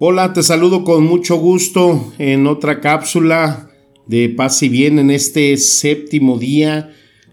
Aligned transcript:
Hola, 0.00 0.32
te 0.32 0.44
saludo 0.44 0.84
con 0.84 1.04
mucho 1.04 1.38
gusto 1.38 2.12
en 2.18 2.46
otra 2.46 2.80
cápsula 2.80 3.68
de 4.06 4.28
paz 4.28 4.62
y 4.62 4.68
bien 4.68 5.00
en 5.00 5.10
este 5.10 5.56
séptimo 5.56 6.38
día 6.38 6.92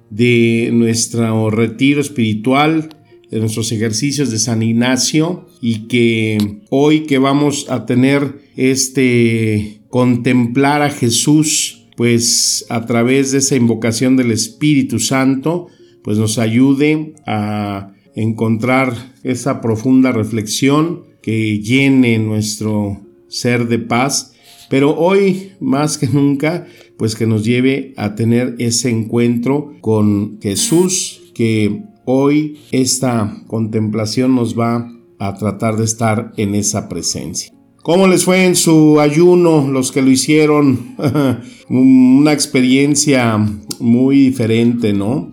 de 0.10 0.72
nuestro 0.74 1.52
retiro 1.52 2.02
espiritual, 2.02 2.90
de 3.30 3.40
nuestros 3.40 3.72
ejercicios 3.72 4.32
de 4.32 4.40
San 4.40 4.64
Ignacio 4.64 5.48
y 5.62 5.88
que 5.88 6.40
hoy 6.72 7.02
que 7.02 7.20
vamos 7.20 7.68
a 7.70 7.86
tener 7.86 8.40
este 8.56 9.82
contemplar 9.90 10.82
a 10.82 10.90
Jesús, 10.90 11.86
pues 11.96 12.66
a 12.70 12.88
través 12.88 13.32
de 13.32 13.38
esa 13.38 13.56
invocación 13.56 14.18
del 14.18 14.32
Espíritu 14.32 14.98
Santo, 14.98 15.68
pues 16.04 16.18
nos 16.18 16.40
ayude 16.40 17.14
a 17.28 17.94
encontrar 18.16 19.14
esa 19.22 19.62
profunda 19.62 20.12
reflexión 20.12 21.14
que 21.26 21.60
llene 21.60 22.20
nuestro 22.20 23.02
ser 23.28 23.68
de 23.68 23.80
paz 23.80 24.36
pero 24.70 24.98
hoy 24.98 25.52
más 25.60 25.98
que 25.98 26.08
nunca, 26.08 26.68
pues 26.98 27.16
que 27.16 27.28
nos 27.28 27.44
lleve 27.44 27.94
a 27.98 28.16
tener 28.16 28.56
ese 28.60 28.90
encuentro 28.90 29.74
con 29.82 30.40
Jesús, 30.42 31.22
que 31.34 31.84
hoy 32.06 32.58
esta 32.72 33.44
contemplación 33.48 34.36
nos 34.36 34.58
va 34.58 34.92
a 35.20 35.36
tratar 35.36 35.78
de 35.78 35.86
estar 35.86 36.34
en 36.38 36.56
esa 36.56 36.90
presencia. 36.90 37.52
¿Cómo 37.84 38.08
les 38.08 38.26
fue 38.26 38.46
en 38.46 38.56
su 38.56 39.00
ayuno 39.00 39.68
los 39.70 39.92
que 39.92 40.02
lo 40.02 40.10
hicieron? 40.10 40.96
Una 41.70 42.34
experiencia 42.34 43.38
muy 43.80 44.18
diferente, 44.18 44.92
¿no? 44.94 45.30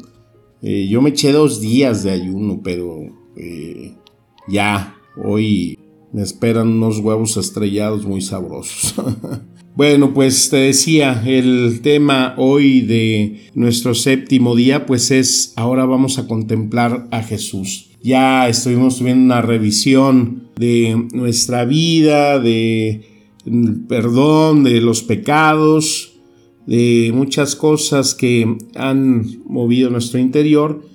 Eh, 0.60 0.86
yo 0.88 1.00
me 1.00 1.10
eché 1.10 1.32
dos 1.32 1.60
días 1.60 2.04
de 2.04 2.10
ayuno, 2.10 2.60
pero 2.62 3.00
eh, 3.36 3.94
ya, 4.48 4.94
hoy 5.16 5.78
me 6.12 6.22
esperan 6.22 6.68
unos 6.68 6.98
huevos 6.98 7.36
estrellados 7.36 8.04
muy 8.04 8.20
sabrosos. 8.20 8.94
bueno, 9.74 10.12
pues 10.12 10.50
te 10.50 10.56
decía, 10.58 11.22
el 11.26 11.80
tema 11.82 12.34
hoy 12.36 12.82
de 12.82 13.48
nuestro 13.54 13.94
séptimo 13.94 14.54
día, 14.54 14.84
pues 14.86 15.10
es, 15.10 15.54
ahora 15.56 15.86
vamos 15.86 16.18
a 16.18 16.26
contemplar 16.26 17.08
a 17.10 17.22
Jesús. 17.22 17.90
Ya 18.02 18.48
estuvimos 18.48 18.98
teniendo 18.98 19.24
una 19.24 19.42
revisión 19.42 20.48
de 20.56 21.06
nuestra 21.12 21.64
vida, 21.64 22.38
de 22.38 23.06
perdón, 23.88 24.64
de 24.64 24.80
los 24.80 25.02
pecados, 25.02 26.12
de 26.66 27.10
muchas 27.14 27.56
cosas 27.56 28.14
que 28.14 28.56
han 28.74 29.42
movido 29.46 29.90
nuestro 29.90 30.20
interior 30.20 30.91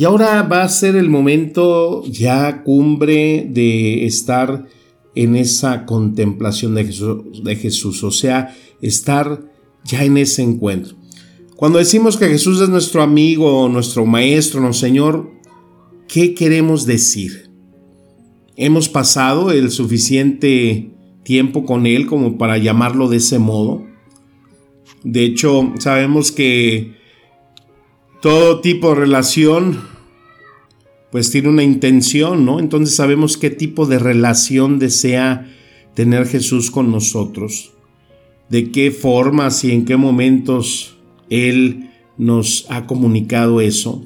y 0.00 0.04
ahora 0.04 0.42
va 0.44 0.62
a 0.62 0.68
ser 0.70 0.96
el 0.96 1.10
momento 1.10 2.02
ya 2.06 2.62
cumbre 2.62 3.46
de 3.46 4.06
estar 4.06 4.64
en 5.14 5.36
esa 5.36 5.84
contemplación 5.84 6.74
de 6.74 6.86
Jesús, 6.86 7.44
de 7.44 7.54
Jesús, 7.54 8.02
o 8.02 8.10
sea, 8.10 8.56
estar 8.80 9.44
ya 9.84 10.02
en 10.02 10.16
ese 10.16 10.40
encuentro. 10.40 10.96
Cuando 11.54 11.78
decimos 11.78 12.16
que 12.16 12.28
Jesús 12.28 12.62
es 12.62 12.70
nuestro 12.70 13.02
amigo, 13.02 13.68
nuestro 13.68 14.06
maestro, 14.06 14.62
nuestro 14.62 14.88
Señor, 14.88 15.32
¿qué 16.08 16.32
queremos 16.32 16.86
decir? 16.86 17.50
¿Hemos 18.56 18.88
pasado 18.88 19.50
el 19.50 19.70
suficiente 19.70 20.92
tiempo 21.24 21.66
con 21.66 21.84
Él 21.84 22.06
como 22.06 22.38
para 22.38 22.56
llamarlo 22.56 23.10
de 23.10 23.18
ese 23.18 23.38
modo? 23.38 23.84
De 25.04 25.26
hecho, 25.26 25.74
sabemos 25.78 26.32
que 26.32 26.99
todo 28.20 28.60
tipo 28.60 28.90
de 28.90 28.94
relación 28.96 29.80
pues 31.10 31.30
tiene 31.30 31.48
una 31.48 31.64
intención, 31.64 32.44
¿no? 32.44 32.60
Entonces 32.60 32.94
sabemos 32.94 33.36
qué 33.36 33.50
tipo 33.50 33.86
de 33.86 33.98
relación 33.98 34.78
desea 34.78 35.50
tener 35.94 36.26
Jesús 36.26 36.70
con 36.70 36.92
nosotros, 36.92 37.72
de 38.48 38.70
qué 38.70 38.92
formas 38.92 39.64
y 39.64 39.72
en 39.72 39.84
qué 39.84 39.96
momentos 39.96 40.96
Él 41.28 41.90
nos 42.16 42.66
ha 42.68 42.86
comunicado 42.86 43.60
eso. 43.60 44.04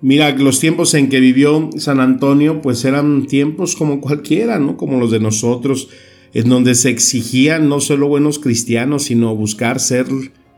Mira, 0.00 0.30
los 0.36 0.60
tiempos 0.60 0.94
en 0.94 1.08
que 1.08 1.18
vivió 1.18 1.70
San 1.78 1.98
Antonio, 1.98 2.60
pues 2.60 2.84
eran 2.84 3.26
tiempos 3.26 3.74
como 3.74 4.00
cualquiera, 4.00 4.58
¿no? 4.58 4.76
Como 4.76 5.00
los 5.00 5.10
de 5.10 5.18
nosotros, 5.18 5.88
en 6.32 6.48
donde 6.48 6.74
se 6.74 6.90
exigían 6.90 7.68
no 7.68 7.80
solo 7.80 8.06
buenos 8.06 8.38
cristianos, 8.38 9.04
sino 9.04 9.34
buscar 9.34 9.80
ser 9.80 10.06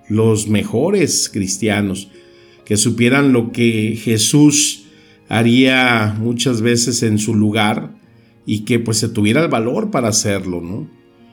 los 0.09 0.49
mejores 0.49 1.29
cristianos 1.33 2.09
que 2.65 2.77
supieran 2.77 3.33
lo 3.33 3.53
que 3.53 3.99
Jesús 4.03 4.85
haría 5.29 6.17
muchas 6.19 6.61
veces 6.63 7.03
en 7.03 7.19
su 7.19 7.35
lugar 7.35 7.95
y 8.45 8.61
que 8.61 8.79
pues 8.79 8.99
se 8.99 9.09
tuviera 9.09 9.43
el 9.43 9.49
valor 9.49 9.91
para 9.91 10.09
hacerlo, 10.09 10.61
¿no? 10.61 10.89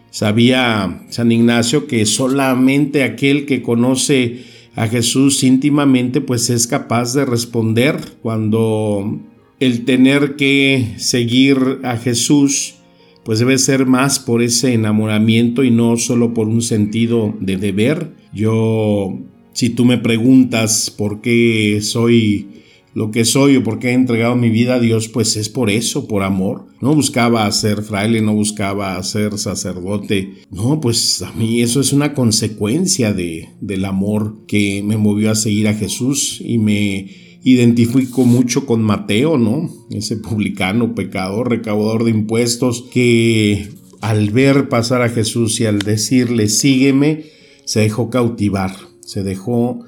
Sabía 0.09 1.05
San 1.09 1.31
Ignacio 1.31 1.87
que 1.87 2.05
solamente 2.05 3.03
aquel 3.03 3.45
que 3.45 3.63
conoce 3.63 4.43
a 4.75 4.87
Jesús 4.87 5.43
íntimamente 5.43 6.21
pues 6.21 6.49
es 6.49 6.67
capaz 6.67 7.13
de 7.13 7.25
responder 7.25 7.97
cuando 8.21 9.19
el 9.59 9.85
tener 9.85 10.35
que 10.35 10.93
seguir 10.97 11.79
a 11.83 11.97
Jesús 11.97 12.75
pues 13.23 13.39
debe 13.39 13.57
ser 13.57 13.85
más 13.85 14.19
por 14.19 14.41
ese 14.41 14.73
enamoramiento 14.73 15.63
y 15.63 15.71
no 15.71 15.97
solo 15.97 16.33
por 16.33 16.47
un 16.47 16.61
sentido 16.61 17.33
de 17.39 17.57
deber. 17.57 18.11
Yo 18.33 19.19
si 19.53 19.69
tú 19.69 19.85
me 19.85 19.97
preguntas 19.97 20.93
por 20.95 21.21
qué 21.21 21.79
soy 21.81 22.47
lo 22.95 23.09
que 23.09 23.25
soy 23.25 23.57
o 23.57 23.63
por 23.63 23.79
qué 23.79 23.89
he 23.89 23.93
entregado 23.93 24.35
mi 24.35 24.49
vida 24.49 24.75
a 24.75 24.79
Dios, 24.79 25.07
pues 25.07 25.35
es 25.35 25.49
por 25.49 25.71
eso, 25.71 26.07
por 26.07 26.21
amor. 26.21 26.67
No 26.79 26.93
buscaba 26.93 27.51
ser 27.51 27.81
fraile, 27.81 28.21
no 28.21 28.35
buscaba 28.35 29.01
ser 29.01 29.39
sacerdote. 29.39 30.33
No, 30.51 30.79
pues 30.79 31.21
a 31.23 31.31
mí 31.33 31.61
eso 31.61 31.81
es 31.81 31.91
una 31.91 32.13
consecuencia 32.13 33.11
de, 33.13 33.49
del 33.61 33.85
amor 33.85 34.45
que 34.47 34.83
me 34.83 34.97
movió 34.97 35.31
a 35.31 35.35
seguir 35.35 35.67
a 35.67 35.73
Jesús 35.73 36.39
y 36.43 36.59
me 36.59 37.09
identifico 37.43 38.25
mucho 38.25 38.65
con 38.67 38.83
Mateo, 38.83 39.37
¿no? 39.39 39.69
Ese 39.89 40.17
publicano, 40.17 40.93
pecador, 40.93 41.49
recaudador 41.49 42.03
de 42.03 42.11
impuestos, 42.11 42.85
que 42.91 43.69
al 44.01 44.29
ver 44.29 44.69
pasar 44.69 45.01
a 45.01 45.09
Jesús 45.09 45.59
y 45.59 45.65
al 45.65 45.79
decirle, 45.79 46.47
sígueme, 46.47 47.32
se 47.65 47.81
dejó 47.81 48.09
cautivar 48.09 48.71
se 49.05 49.23
dejó 49.23 49.85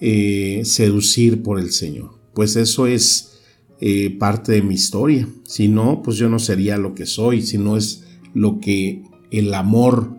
eh, 0.00 0.62
seducir 0.64 1.42
por 1.42 1.58
el 1.58 1.72
Señor. 1.72 2.10
Pues 2.34 2.56
eso 2.56 2.86
es 2.86 3.40
eh, 3.80 4.10
parte 4.18 4.52
de 4.52 4.62
mi 4.62 4.74
historia. 4.74 5.28
Si 5.44 5.68
no, 5.68 6.02
pues 6.02 6.16
yo 6.16 6.28
no 6.28 6.38
sería 6.38 6.76
lo 6.76 6.94
que 6.94 7.06
soy, 7.06 7.42
si 7.42 7.58
no 7.58 7.76
es 7.76 8.04
lo 8.34 8.60
que 8.60 9.02
el 9.30 9.52
amor 9.54 10.16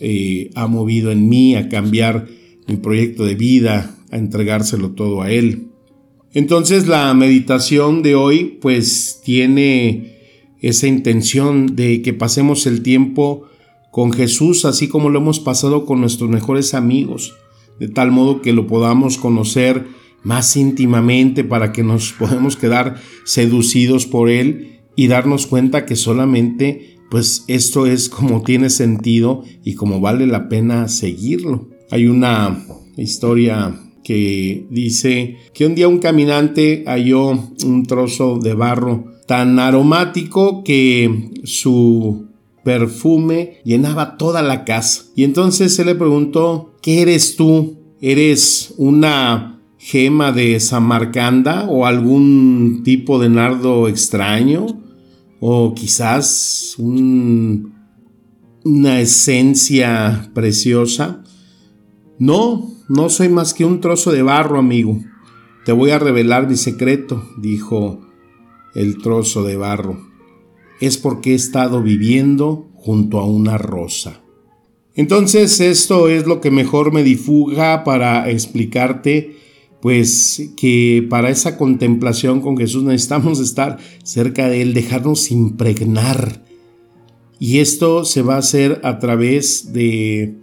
eh, 0.00 0.50
ha 0.54 0.66
movido 0.66 1.10
en 1.10 1.28
mí 1.28 1.54
a 1.54 1.68
cambiar 1.68 2.26
mi 2.66 2.76
proyecto 2.76 3.24
de 3.24 3.34
vida, 3.34 3.96
a 4.10 4.16
entregárselo 4.16 4.90
todo 4.90 5.22
a 5.22 5.30
Él. 5.30 5.68
Entonces 6.32 6.86
la 6.86 7.12
meditación 7.14 8.02
de 8.02 8.14
hoy 8.14 8.58
pues 8.60 9.20
tiene 9.24 10.16
esa 10.60 10.86
intención 10.86 11.76
de 11.76 12.02
que 12.02 12.12
pasemos 12.12 12.66
el 12.66 12.82
tiempo 12.82 13.44
con 13.96 14.12
Jesús 14.12 14.66
así 14.66 14.88
como 14.88 15.08
lo 15.08 15.20
hemos 15.20 15.40
pasado 15.40 15.86
con 15.86 16.02
nuestros 16.02 16.28
mejores 16.28 16.74
amigos 16.74 17.34
de 17.80 17.88
tal 17.88 18.10
modo 18.10 18.42
que 18.42 18.52
lo 18.52 18.66
podamos 18.66 19.16
conocer 19.16 19.86
más 20.22 20.54
íntimamente 20.54 21.44
para 21.44 21.72
que 21.72 21.82
nos 21.82 22.12
podamos 22.12 22.56
quedar 22.56 23.00
seducidos 23.24 24.04
por 24.04 24.28
él 24.28 24.80
y 24.96 25.06
darnos 25.06 25.46
cuenta 25.46 25.86
que 25.86 25.96
solamente 25.96 26.98
pues 27.10 27.46
esto 27.48 27.86
es 27.86 28.10
como 28.10 28.42
tiene 28.42 28.68
sentido 28.68 29.44
y 29.64 29.76
como 29.76 29.98
vale 29.98 30.26
la 30.26 30.50
pena 30.50 30.88
seguirlo. 30.88 31.70
Hay 31.90 32.06
una 32.06 32.66
historia 32.98 33.80
que 34.04 34.66
dice 34.68 35.38
que 35.54 35.64
un 35.64 35.74
día 35.74 35.88
un 35.88 36.00
caminante 36.00 36.84
halló 36.86 37.30
un 37.64 37.86
trozo 37.86 38.40
de 38.40 38.52
barro 38.52 39.06
tan 39.26 39.58
aromático 39.58 40.64
que 40.64 41.30
su 41.44 42.26
perfume 42.66 43.60
llenaba 43.64 44.18
toda 44.18 44.42
la 44.42 44.64
casa. 44.64 45.04
Y 45.14 45.22
entonces 45.22 45.72
se 45.72 45.84
le 45.86 45.94
preguntó, 45.94 46.74
¿qué 46.82 47.00
eres 47.00 47.36
tú? 47.36 47.78
¿Eres 48.00 48.74
una 48.76 49.62
gema 49.78 50.32
de 50.32 50.58
Samarcanda 50.58 51.66
o 51.70 51.86
algún 51.86 52.82
tipo 52.84 53.20
de 53.20 53.28
nardo 53.28 53.86
extraño? 53.86 54.66
o 55.40 55.74
quizás 55.74 56.74
una 56.78 57.70
esencia 59.00 60.30
preciosa. 60.34 61.22
No, 62.18 62.72
no 62.88 63.08
soy 63.10 63.28
más 63.28 63.54
que 63.54 63.64
un 63.64 63.80
trozo 63.80 64.12
de 64.12 64.22
barro, 64.22 64.58
amigo. 64.58 64.98
Te 65.64 65.72
voy 65.72 65.90
a 65.90 65.98
revelar 65.98 66.48
mi 66.48 66.56
secreto, 66.56 67.28
dijo 67.38 68.00
el 68.74 68.98
trozo 68.98 69.42
de 69.42 69.56
barro. 69.56 70.05
Es 70.80 70.98
porque 70.98 71.32
he 71.32 71.34
estado 71.34 71.82
viviendo 71.82 72.68
junto 72.74 73.18
a 73.18 73.26
una 73.26 73.58
rosa. 73.58 74.20
Entonces 74.94 75.60
esto 75.60 76.08
es 76.08 76.26
lo 76.26 76.40
que 76.40 76.50
mejor 76.50 76.92
me 76.92 77.02
difuga 77.02 77.84
para 77.84 78.30
explicarte 78.30 79.36
pues 79.80 80.50
que 80.56 81.06
para 81.08 81.30
esa 81.30 81.58
contemplación 81.58 82.40
con 82.40 82.56
Jesús 82.56 82.82
necesitamos 82.82 83.38
estar 83.40 83.78
cerca 84.02 84.48
de 84.48 84.62
Él, 84.62 84.74
dejarnos 84.74 85.30
impregnar. 85.30 86.42
Y 87.38 87.58
esto 87.58 88.04
se 88.04 88.22
va 88.22 88.36
a 88.36 88.38
hacer 88.38 88.80
a 88.82 88.98
través 88.98 89.72
de 89.72 90.34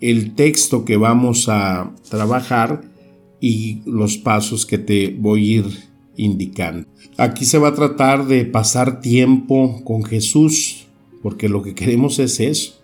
el 0.00 0.34
texto 0.34 0.84
que 0.84 0.96
vamos 0.96 1.48
a 1.48 1.94
trabajar 2.08 2.80
y 3.40 3.82
los 3.84 4.16
pasos 4.16 4.64
que 4.64 4.78
te 4.78 5.14
voy 5.16 5.40
a 5.40 5.56
ir 5.58 5.87
Aquí 7.16 7.44
se 7.44 7.58
va 7.58 7.68
a 7.68 7.74
tratar 7.74 8.26
de 8.26 8.44
pasar 8.44 9.00
tiempo 9.00 9.82
con 9.84 10.04
Jesús, 10.04 10.86
porque 11.22 11.48
lo 11.48 11.62
que 11.62 11.74
queremos 11.74 12.18
es 12.18 12.40
eso, 12.40 12.82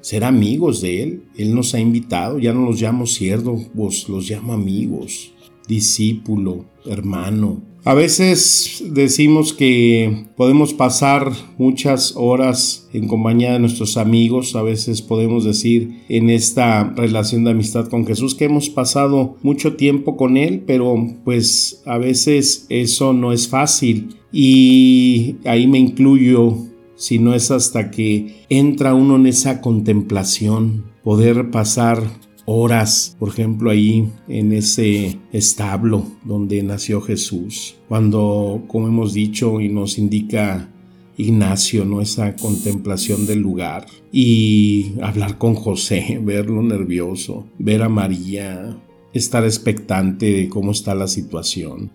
ser 0.00 0.24
amigos 0.24 0.80
de 0.80 1.02
Él. 1.02 1.24
Él 1.36 1.54
nos 1.54 1.74
ha 1.74 1.80
invitado, 1.80 2.38
ya 2.38 2.52
no 2.54 2.64
los 2.64 2.80
llamo 2.80 3.06
siervos, 3.06 3.68
los 4.08 4.30
llamo 4.30 4.52
amigos, 4.52 5.32
discípulo, 5.66 6.64
hermano. 6.86 7.62
A 7.88 7.94
veces 7.94 8.84
decimos 8.90 9.54
que 9.54 10.26
podemos 10.36 10.74
pasar 10.74 11.32
muchas 11.56 12.12
horas 12.16 12.86
en 12.92 13.08
compañía 13.08 13.54
de 13.54 13.60
nuestros 13.60 13.96
amigos, 13.96 14.54
a 14.56 14.62
veces 14.62 15.00
podemos 15.00 15.42
decir 15.42 16.02
en 16.10 16.28
esta 16.28 16.92
relación 16.94 17.44
de 17.44 17.52
amistad 17.52 17.88
con 17.88 18.06
Jesús 18.06 18.34
que 18.34 18.44
hemos 18.44 18.68
pasado 18.68 19.38
mucho 19.42 19.76
tiempo 19.76 20.18
con 20.18 20.36
Él, 20.36 20.64
pero 20.66 20.96
pues 21.24 21.82
a 21.86 21.96
veces 21.96 22.66
eso 22.68 23.14
no 23.14 23.32
es 23.32 23.48
fácil. 23.48 24.16
Y 24.32 25.36
ahí 25.46 25.66
me 25.66 25.78
incluyo 25.78 26.58
si 26.94 27.18
no 27.18 27.32
es 27.32 27.50
hasta 27.50 27.90
que 27.90 28.44
entra 28.50 28.92
uno 28.92 29.16
en 29.16 29.26
esa 29.26 29.62
contemplación, 29.62 30.84
poder 31.02 31.50
pasar 31.50 32.02
horas, 32.50 33.14
por 33.18 33.28
ejemplo, 33.28 33.68
ahí 33.68 34.08
en 34.26 34.54
ese 34.54 35.18
establo 35.32 36.06
donde 36.24 36.62
nació 36.62 37.02
Jesús, 37.02 37.76
cuando, 37.88 38.64
como 38.68 38.88
hemos 38.88 39.12
dicho 39.12 39.60
y 39.60 39.68
nos 39.68 39.98
indica 39.98 40.70
Ignacio, 41.18 41.84
¿no? 41.84 42.00
Esa 42.00 42.36
contemplación 42.36 43.26
del 43.26 43.40
lugar 43.40 43.86
y 44.10 44.92
hablar 45.02 45.36
con 45.36 45.56
José, 45.56 46.18
verlo 46.24 46.62
nervioso, 46.62 47.46
ver 47.58 47.82
a 47.82 47.90
María, 47.90 48.78
estar 49.12 49.44
expectante 49.44 50.32
de 50.32 50.48
cómo 50.48 50.72
está 50.72 50.94
la 50.94 51.06
situación. 51.06 51.90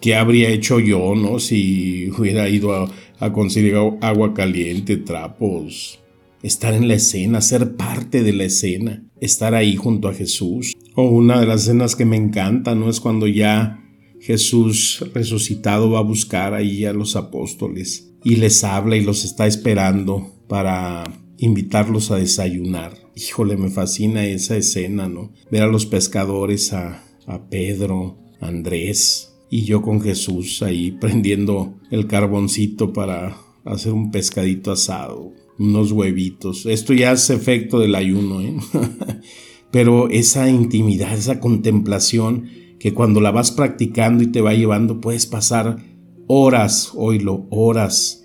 ¿Qué 0.00 0.14
habría 0.14 0.48
hecho 0.48 0.80
yo, 0.80 1.14
no? 1.16 1.38
Si 1.38 2.08
hubiera 2.16 2.48
ido 2.48 2.72
a, 2.72 2.90
a 3.18 3.30
conseguir 3.30 3.74
agua 4.00 4.32
caliente, 4.32 4.96
trapos, 4.96 5.98
estar 6.42 6.74
en 6.74 6.88
la 6.88 6.94
escena, 6.94 7.40
ser 7.40 7.76
parte 7.76 8.22
de 8.22 8.32
la 8.32 8.44
escena, 8.44 9.04
estar 9.20 9.54
ahí 9.54 9.76
junto 9.76 10.08
a 10.08 10.14
Jesús. 10.14 10.74
O 10.94 11.08
una 11.08 11.40
de 11.40 11.46
las 11.46 11.62
escenas 11.62 11.96
que 11.96 12.04
me 12.04 12.16
encanta, 12.16 12.74
¿no? 12.74 12.90
Es 12.90 13.00
cuando 13.00 13.26
ya 13.26 13.84
Jesús 14.20 15.04
resucitado 15.14 15.90
va 15.90 16.00
a 16.00 16.02
buscar 16.02 16.54
ahí 16.54 16.84
a 16.84 16.92
los 16.92 17.16
apóstoles 17.16 18.12
y 18.24 18.36
les 18.36 18.64
habla 18.64 18.96
y 18.96 19.02
los 19.02 19.24
está 19.24 19.46
esperando 19.46 20.34
para 20.48 21.04
invitarlos 21.38 22.10
a 22.10 22.16
desayunar. 22.16 22.94
Híjole, 23.14 23.56
me 23.56 23.70
fascina 23.70 24.26
esa 24.26 24.56
escena, 24.56 25.08
¿no? 25.08 25.32
Ver 25.50 25.62
a 25.62 25.66
los 25.68 25.86
pescadores, 25.86 26.72
a, 26.72 27.04
a 27.26 27.48
Pedro, 27.48 28.18
a 28.40 28.48
Andrés, 28.48 29.34
y 29.50 29.64
yo 29.64 29.82
con 29.82 30.00
Jesús 30.00 30.62
ahí 30.62 30.90
prendiendo 31.00 31.74
el 31.90 32.06
carboncito 32.06 32.92
para 32.92 33.36
hacer 33.64 33.92
un 33.92 34.10
pescadito 34.10 34.72
asado, 34.72 35.32
unos 35.58 35.92
huevitos. 35.92 36.66
Esto 36.66 36.94
ya 36.94 37.12
es 37.12 37.30
efecto 37.30 37.78
del 37.80 37.94
ayuno, 37.94 38.40
¿eh? 38.40 38.56
pero 39.70 40.08
esa 40.08 40.48
intimidad, 40.48 41.12
esa 41.14 41.40
contemplación 41.40 42.48
que 42.78 42.94
cuando 42.94 43.20
la 43.20 43.30
vas 43.30 43.50
practicando 43.50 44.22
y 44.22 44.28
te 44.28 44.40
va 44.40 44.54
llevando 44.54 45.00
puedes 45.00 45.26
pasar 45.26 45.78
horas, 46.26 46.92
oílo, 46.94 47.46
horas 47.50 48.24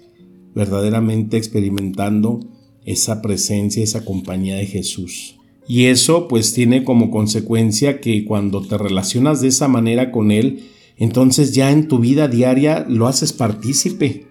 verdaderamente 0.54 1.38
experimentando 1.38 2.40
esa 2.86 3.22
presencia, 3.22 3.84
esa 3.84 4.06
compañía 4.06 4.56
de 4.56 4.68
Jesús. 4.68 5.38
Y 5.68 5.86
eso 5.86 6.28
pues 6.28 6.54
tiene 6.54 6.84
como 6.84 7.10
consecuencia 7.10 8.02
que 8.02 8.26
cuando 8.26 8.62
te 8.62 8.78
relacionas 8.78 9.42
de 9.42 9.48
esa 9.48 9.68
manera 9.68 10.12
con 10.12 10.32
Él, 10.32 10.66
entonces 10.98 11.54
ya 11.54 11.72
en 11.72 11.88
tu 11.88 12.00
vida 12.00 12.28
diaria 12.28 12.86
lo 12.88 13.08
haces 13.08 13.34
partícipe, 13.34 14.28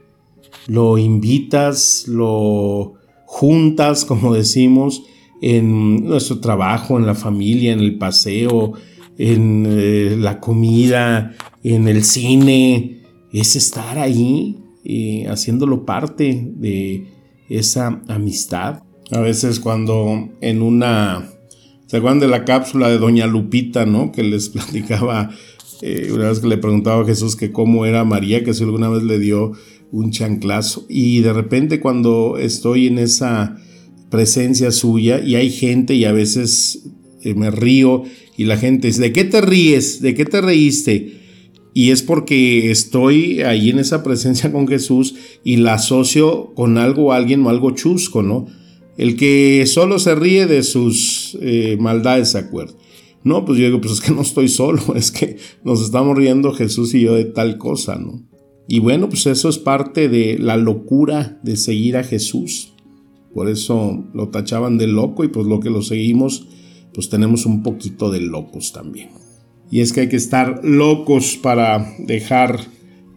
lo 0.66 0.98
invitas, 0.98 2.06
lo 2.08 2.94
juntas, 3.26 4.04
como 4.04 4.34
decimos, 4.34 5.02
en 5.40 6.04
nuestro 6.04 6.38
trabajo, 6.38 6.98
en 6.98 7.06
la 7.06 7.14
familia, 7.14 7.72
en 7.72 7.80
el 7.80 7.98
paseo, 7.98 8.74
en 9.18 9.66
eh, 9.68 10.16
la 10.18 10.40
comida, 10.40 11.34
en 11.62 11.88
el 11.88 12.04
cine, 12.04 13.02
es 13.32 13.56
estar 13.56 13.98
ahí 13.98 14.58
eh, 14.84 15.26
haciéndolo 15.28 15.84
parte 15.84 16.48
de 16.56 17.06
esa 17.48 18.02
amistad. 18.08 18.82
A 19.10 19.20
veces 19.20 19.60
cuando 19.60 20.30
en 20.40 20.62
una... 20.62 21.28
¿Se 21.86 21.98
acuerdan 21.98 22.20
de 22.20 22.28
la 22.28 22.44
cápsula 22.44 22.88
de 22.88 22.98
Doña 22.98 23.26
Lupita, 23.26 23.84
no? 23.84 24.12
Que 24.12 24.22
les 24.22 24.48
platicaba 24.50 25.30
eh, 25.82 26.10
una 26.14 26.28
vez 26.28 26.38
que 26.38 26.46
le 26.46 26.58
preguntaba 26.58 27.02
a 27.02 27.04
Jesús 27.04 27.34
que 27.34 27.50
cómo 27.50 27.84
era 27.86 28.04
María, 28.04 28.44
que 28.44 28.54
si 28.54 28.62
alguna 28.62 28.88
vez 28.88 29.02
le 29.02 29.18
dio 29.18 29.52
un 29.92 30.10
chanclazo. 30.10 30.86
Y 30.88 31.20
de 31.20 31.32
repente 31.32 31.78
cuando 31.78 32.38
estoy 32.38 32.88
en 32.88 32.98
esa 32.98 33.56
presencia 34.10 34.72
suya 34.72 35.20
y 35.24 35.36
hay 35.36 35.50
gente 35.50 35.94
y 35.94 36.04
a 36.04 36.12
veces 36.12 36.88
eh, 37.22 37.34
me 37.34 37.50
río 37.50 38.02
y 38.36 38.44
la 38.44 38.56
gente 38.56 38.88
dice, 38.88 39.02
¿de 39.02 39.12
qué 39.12 39.24
te 39.24 39.40
ríes? 39.40 40.02
¿De 40.02 40.14
qué 40.14 40.24
te 40.24 40.40
reíste? 40.40 41.20
Y 41.74 41.90
es 41.90 42.02
porque 42.02 42.70
estoy 42.70 43.42
ahí 43.42 43.70
en 43.70 43.78
esa 43.78 44.02
presencia 44.02 44.50
con 44.52 44.66
Jesús 44.66 45.14
y 45.44 45.56
la 45.56 45.74
asocio 45.74 46.52
con 46.54 46.76
algo 46.76 47.12
alguien 47.12 47.46
o 47.46 47.50
algo 47.50 47.70
chusco, 47.70 48.22
¿no? 48.22 48.46
El 48.98 49.16
que 49.16 49.64
solo 49.66 49.98
se 49.98 50.14
ríe 50.14 50.46
de 50.46 50.62
sus 50.62 51.38
eh, 51.40 51.78
maldades, 51.80 52.32
¿se 52.32 52.38
acuerda? 52.38 52.74
No, 53.24 53.44
pues 53.44 53.58
yo 53.58 53.64
digo, 53.64 53.80
pues 53.80 53.94
es 53.94 54.00
que 54.00 54.12
no 54.12 54.20
estoy 54.20 54.48
solo, 54.48 54.82
es 54.94 55.10
que 55.10 55.36
nos 55.64 55.82
estamos 55.82 56.16
riendo 56.16 56.52
Jesús 56.52 56.92
y 56.94 57.00
yo 57.00 57.14
de 57.14 57.24
tal 57.24 57.56
cosa, 57.56 57.96
¿no? 57.96 58.22
Y 58.68 58.78
bueno, 58.78 59.08
pues 59.08 59.26
eso 59.26 59.48
es 59.48 59.58
parte 59.58 60.08
de 60.08 60.38
la 60.38 60.56
locura 60.56 61.38
de 61.42 61.56
seguir 61.56 61.96
a 61.96 62.04
Jesús. 62.04 62.72
Por 63.34 63.48
eso 63.48 64.04
lo 64.12 64.28
tachaban 64.28 64.78
de 64.78 64.86
loco 64.86 65.24
y 65.24 65.28
pues 65.28 65.46
lo 65.46 65.60
que 65.60 65.70
lo 65.70 65.82
seguimos, 65.82 66.46
pues 66.94 67.08
tenemos 67.08 67.46
un 67.46 67.62
poquito 67.62 68.10
de 68.10 68.20
locos 68.20 68.72
también. 68.72 69.10
Y 69.70 69.80
es 69.80 69.92
que 69.92 70.02
hay 70.02 70.08
que 70.08 70.16
estar 70.16 70.60
locos 70.62 71.38
para 71.42 71.94
dejar 71.98 72.60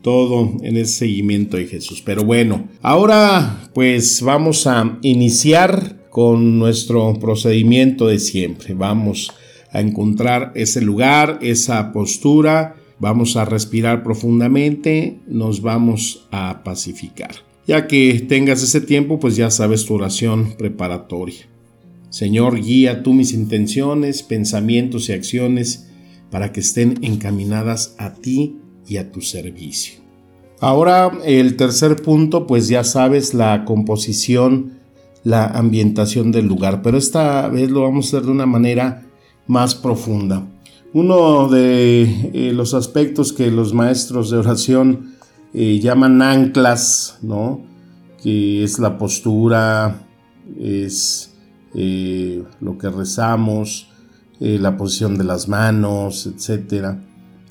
todo 0.01 0.53
en 0.61 0.77
ese 0.77 0.99
seguimiento 0.99 1.57
de 1.57 1.65
Jesús. 1.65 2.01
Pero 2.05 2.23
bueno, 2.23 2.69
ahora 2.81 3.69
pues 3.73 4.21
vamos 4.21 4.67
a 4.67 4.97
iniciar 5.01 6.07
con 6.09 6.59
nuestro 6.59 7.15
procedimiento 7.19 8.07
de 8.07 8.19
siempre. 8.19 8.73
Vamos 8.73 9.33
a 9.71 9.81
encontrar 9.81 10.53
ese 10.55 10.79
lugar, 10.79 11.39
esa 11.41 11.91
postura, 11.91 12.77
vamos 12.99 13.35
a 13.35 13.45
respirar 13.45 14.03
profundamente, 14.03 15.19
nos 15.27 15.61
vamos 15.61 16.27
a 16.31 16.63
pacificar. 16.63 17.31
Ya 17.67 17.87
que 17.87 18.25
tengas 18.27 18.61
ese 18.61 18.81
tiempo, 18.81 19.19
pues 19.19 19.35
ya 19.35 19.49
sabes 19.49 19.85
tu 19.85 19.95
oración 19.95 20.53
preparatoria. 20.57 21.47
Señor, 22.09 22.61
guía 22.61 23.03
tú 23.03 23.13
mis 23.13 23.33
intenciones, 23.33 24.23
pensamientos 24.23 25.09
y 25.09 25.13
acciones 25.13 25.89
para 26.29 26.51
que 26.51 26.59
estén 26.59 26.99
encaminadas 27.01 27.95
a 27.97 28.13
ti 28.13 28.57
y 28.87 28.97
a 28.97 29.11
tu 29.11 29.21
servicio. 29.21 29.99
Ahora 30.59 31.11
el 31.25 31.57
tercer 31.57 31.97
punto, 31.97 32.47
pues 32.47 32.67
ya 32.67 32.83
sabes 32.83 33.33
la 33.33 33.65
composición, 33.65 34.79
la 35.23 35.45
ambientación 35.45 36.31
del 36.31 36.47
lugar, 36.47 36.81
pero 36.81 36.97
esta 36.97 37.47
vez 37.49 37.69
lo 37.69 37.81
vamos 37.81 38.05
a 38.05 38.07
hacer 38.09 38.27
de 38.27 38.31
una 38.31 38.45
manera 38.45 39.05
más 39.47 39.75
profunda. 39.75 40.47
Uno 40.93 41.49
de 41.49 42.03
eh, 42.33 42.53
los 42.53 42.73
aspectos 42.73 43.33
que 43.33 43.51
los 43.51 43.73
maestros 43.73 44.29
de 44.29 44.37
oración 44.37 45.15
eh, 45.53 45.79
llaman 45.79 46.21
anclas, 46.21 47.19
¿no? 47.21 47.61
que 48.21 48.63
es 48.63 48.79
la 48.79 48.97
postura, 48.97 50.07
es 50.59 51.35
eh, 51.73 52.43
lo 52.61 52.77
que 52.77 52.89
rezamos, 52.89 53.89
la 54.39 54.75
posición 54.75 55.17
de 55.17 55.23
las 55.23 55.47
manos, 55.47 56.27
etcétera, 56.27 57.01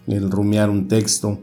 el 0.07 0.31
rumiar 0.31 0.69
un 0.69 0.87
texto. 0.87 1.39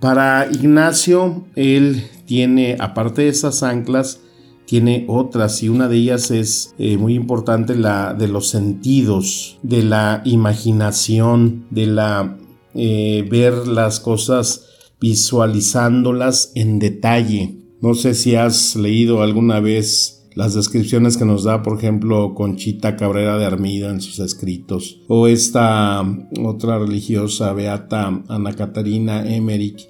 Para 0.00 0.48
Ignacio, 0.50 1.44
él 1.54 2.02
tiene, 2.24 2.78
aparte 2.80 3.22
de 3.22 3.28
esas 3.28 3.62
anclas, 3.62 4.20
tiene 4.66 5.04
otras 5.08 5.62
y 5.62 5.68
una 5.68 5.88
de 5.88 5.96
ellas 5.96 6.30
es 6.30 6.74
eh, 6.78 6.96
muy 6.96 7.14
importante 7.14 7.74
la 7.74 8.14
de 8.14 8.28
los 8.28 8.48
sentidos, 8.48 9.58
de 9.62 9.82
la 9.82 10.22
imaginación, 10.24 11.66
de 11.70 11.86
la 11.86 12.38
eh, 12.74 13.26
ver 13.28 13.66
las 13.66 13.98
cosas 13.98 14.66
visualizándolas 15.00 16.52
en 16.54 16.78
detalle. 16.78 17.56
No 17.80 17.94
sé 17.94 18.14
si 18.14 18.36
has 18.36 18.76
leído 18.76 19.22
alguna 19.22 19.58
vez 19.58 20.20
las 20.34 20.54
descripciones 20.54 21.16
que 21.16 21.24
nos 21.24 21.44
da, 21.44 21.62
por 21.62 21.78
ejemplo, 21.78 22.34
Conchita 22.34 22.96
Cabrera 22.96 23.38
de 23.38 23.46
Armida 23.46 23.90
en 23.90 24.00
sus 24.00 24.20
escritos, 24.20 25.00
o 25.08 25.26
esta 25.26 26.04
otra 26.44 26.78
religiosa, 26.78 27.52
Beata 27.52 28.22
Ana 28.28 28.52
Catarina 28.52 29.34
Emmerich, 29.34 29.88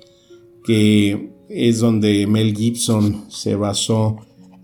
que 0.65 1.33
es 1.49 1.81
donde 1.81 2.27
Mel 2.27 2.57
Gibson 2.57 3.25
se 3.29 3.57
basó 3.57 4.17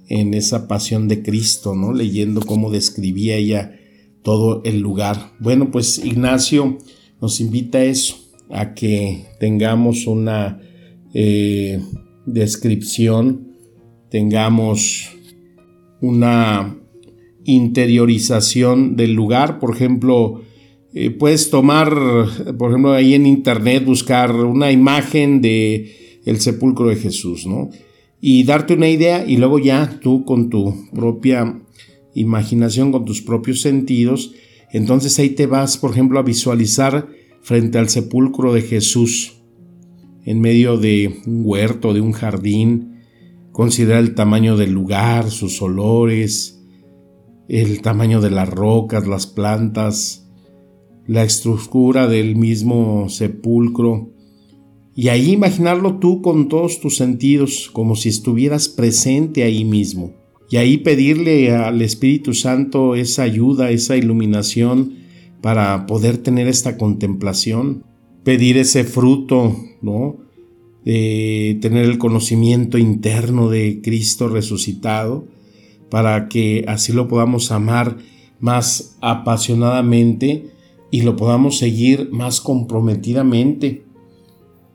en 0.08 0.34
esa 0.34 0.68
pasión 0.68 1.08
de 1.08 1.22
Cristo, 1.22 1.75
¿no? 1.75 1.92
Leyendo 1.92 2.40
cómo 2.40 2.70
describía 2.70 3.36
ella 3.36 3.78
todo 4.22 4.62
el 4.64 4.80
lugar. 4.80 5.32
Bueno, 5.38 5.70
pues 5.70 5.98
Ignacio 6.04 6.78
nos 7.20 7.40
invita 7.40 7.78
a 7.78 7.84
eso, 7.84 8.16
a 8.50 8.75
que 8.75 9.26
tengamos 9.40 10.06
una 10.06 10.60
eh, 11.14 11.80
descripción, 12.26 13.52
tengamos 14.10 15.10
una 16.00 16.76
interiorización 17.44 18.96
del 18.96 19.12
lugar, 19.12 19.58
por 19.58 19.75
ejemplo, 19.75 20.42
eh, 20.92 21.10
puedes 21.10 21.50
tomar, 21.50 21.94
por 22.58 22.70
ejemplo, 22.70 22.92
ahí 22.92 23.14
en 23.14 23.26
internet, 23.26 23.84
buscar 23.84 24.34
una 24.34 24.72
imagen 24.72 25.40
de 25.40 26.20
el 26.25 26.40
sepulcro 26.40 26.88
de 26.88 26.96
Jesús, 26.96 27.46
¿no? 27.46 27.70
Y 28.28 28.42
darte 28.42 28.75
una 28.75 28.88
idea 28.88 29.25
y 29.25 29.37
luego 29.37 29.61
ya 29.61 30.00
tú 30.02 30.25
con 30.25 30.50
tu 30.50 30.75
propia 30.92 31.62
imaginación, 32.12 32.90
con 32.90 33.04
tus 33.04 33.23
propios 33.23 33.61
sentidos, 33.61 34.33
entonces 34.73 35.16
ahí 35.21 35.30
te 35.30 35.47
vas, 35.47 35.78
por 35.78 35.92
ejemplo, 35.92 36.18
a 36.18 36.25
visualizar 36.25 37.06
frente 37.40 37.78
al 37.78 37.88
sepulcro 37.88 38.52
de 38.52 38.62
Jesús, 38.62 39.45
en 40.25 40.40
medio 40.40 40.76
de 40.76 41.21
un 41.25 41.42
huerto, 41.45 41.95
de 41.95 42.00
un 42.00 42.11
jardín, 42.11 42.97
considera 43.52 44.00
el 44.00 44.16
tamaño 44.16 44.56
del 44.56 44.73
lugar, 44.73 45.30
sus 45.30 45.62
olores, 45.62 46.61
el 47.49 47.80
tamaño 47.80 48.21
de 48.21 48.30
las 48.30 48.50
rocas, 48.50 49.06
las 49.06 49.28
plantas, 49.28 50.28
la 51.06 51.23
estructura 51.23 52.09
del 52.09 52.35
mismo 52.35 53.09
sepulcro, 53.09 54.11
y 54.98 55.08
ahí 55.08 55.32
imaginarlo 55.32 55.98
tú 55.98 56.22
con 56.22 56.48
todos 56.48 56.80
tus 56.80 56.96
sentidos, 56.96 57.68
como 57.70 57.96
si 57.96 58.08
estuvieras 58.08 58.70
presente 58.70 59.42
ahí 59.42 59.62
mismo. 59.62 60.14
Y 60.48 60.56
ahí 60.56 60.78
pedirle 60.78 61.54
al 61.54 61.82
Espíritu 61.82 62.32
Santo 62.32 62.94
esa 62.94 63.24
ayuda, 63.24 63.70
esa 63.70 63.98
iluminación 63.98 64.94
para 65.42 65.84
poder 65.84 66.16
tener 66.16 66.48
esta 66.48 66.78
contemplación, 66.78 67.84
pedir 68.24 68.56
ese 68.56 68.84
fruto, 68.84 69.54
¿no? 69.82 70.16
De 70.82 71.58
tener 71.60 71.84
el 71.84 71.98
conocimiento 71.98 72.78
interno 72.78 73.50
de 73.50 73.82
Cristo 73.82 74.28
resucitado, 74.28 75.28
para 75.90 76.28
que 76.28 76.64
así 76.68 76.94
lo 76.94 77.06
podamos 77.06 77.52
amar 77.52 77.98
más 78.40 78.96
apasionadamente 79.02 80.46
y 80.90 81.02
lo 81.02 81.16
podamos 81.16 81.58
seguir 81.58 82.08
más 82.12 82.40
comprometidamente 82.40 83.86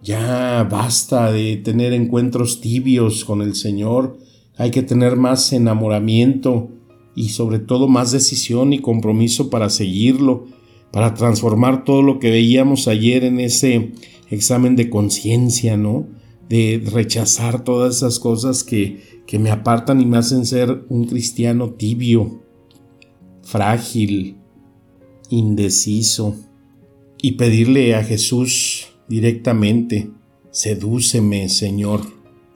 ya 0.03 0.67
basta 0.69 1.31
de 1.31 1.57
tener 1.57 1.93
encuentros 1.93 2.61
tibios 2.61 3.23
con 3.23 3.41
el 3.41 3.55
Señor, 3.55 4.17
hay 4.57 4.71
que 4.71 4.83
tener 4.83 5.15
más 5.15 5.53
enamoramiento 5.53 6.69
y 7.15 7.29
sobre 7.29 7.59
todo 7.59 7.87
más 7.87 8.11
decisión 8.11 8.73
y 8.73 8.79
compromiso 8.79 9.49
para 9.49 9.69
seguirlo, 9.69 10.45
para 10.91 11.13
transformar 11.13 11.83
todo 11.83 12.01
lo 12.01 12.19
que 12.19 12.31
veíamos 12.31 12.87
ayer 12.87 13.23
en 13.23 13.39
ese 13.39 13.91
examen 14.29 14.75
de 14.75 14.89
conciencia, 14.89 15.77
¿no? 15.77 16.07
De 16.49 16.81
rechazar 16.91 17.63
todas 17.63 17.97
esas 17.97 18.19
cosas 18.19 18.63
que, 18.63 19.21
que 19.25 19.39
me 19.39 19.51
apartan 19.51 20.01
y 20.01 20.05
me 20.05 20.17
hacen 20.17 20.45
ser 20.45 20.85
un 20.89 21.05
cristiano 21.05 21.71
tibio, 21.71 22.43
frágil, 23.43 24.37
indeciso, 25.29 26.35
y 27.21 27.33
pedirle 27.33 27.95
a 27.95 28.03
Jesús 28.03 28.80
directamente. 29.11 30.07
Sedúceme, 30.51 31.49
Señor. 31.49 31.99